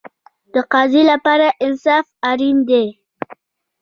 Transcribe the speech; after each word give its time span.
د 0.53 0.55
قاضي 0.73 1.03
لپاره 1.11 1.47
انصاف 1.65 2.05
اړین 2.29 2.57
دی 2.69 2.85